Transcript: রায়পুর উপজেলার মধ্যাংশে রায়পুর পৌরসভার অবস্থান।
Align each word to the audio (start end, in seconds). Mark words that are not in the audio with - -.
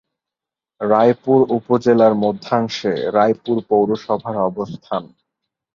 রায়পুর 0.81 1.39
উপজেলার 1.57 2.13
মধ্যাংশে 2.15 2.93
রায়পুর 3.13 3.57
পৌরসভার 3.69 4.35
অবস্থান। 4.49 5.03